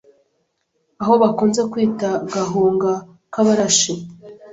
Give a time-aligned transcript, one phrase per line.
[1.01, 2.91] aho bakunze kwita “Gahunga
[3.33, 3.93] k’Abarashi